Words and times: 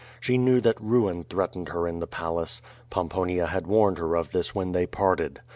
She 0.19 0.35
knew 0.39 0.61
that 0.61 0.81
ruin 0.81 1.25
threatened 1.25 1.69
her 1.69 1.87
in 1.87 1.99
the 1.99 2.07
palace. 2.07 2.63
Pomponia 2.89 3.45
had 3.45 3.67
warned 3.67 3.99
her 3.99 4.15
of 4.15 4.31
this 4.31 4.55
when 4.55 4.71
they 4.71 4.87
parted. 4.87 5.41